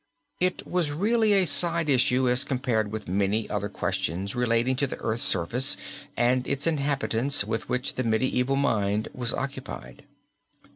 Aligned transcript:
It 0.39 0.65
was 0.65 0.89
really 0.89 1.33
a 1.33 1.45
side 1.45 1.87
issue 1.87 2.27
as 2.27 2.43
compared 2.43 2.91
with 2.91 3.07
many 3.07 3.47
other 3.51 3.69
questions 3.69 4.33
relating 4.35 4.75
to 4.77 4.87
the 4.87 4.97
earth's 4.97 5.21
surface 5.23 5.77
and 6.17 6.47
its 6.47 6.65
inhabitants 6.65 7.43
with 7.45 7.69
which 7.69 7.93
the 7.93 8.03
medieval 8.03 8.55
mind 8.55 9.09
was 9.13 9.31
occupied. 9.31 10.05